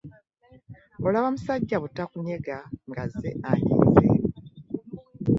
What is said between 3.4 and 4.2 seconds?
anyiize!